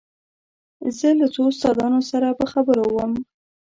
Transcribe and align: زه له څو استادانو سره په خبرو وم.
زه 0.97 1.09
له 1.19 1.27
څو 1.33 1.41
استادانو 1.51 2.01
سره 2.11 2.27
په 2.39 2.45
خبرو 2.51 2.85
وم. 2.95 3.13